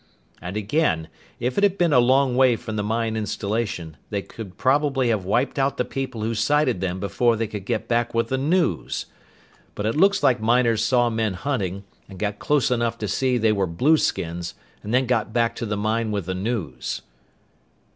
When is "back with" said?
7.87-8.29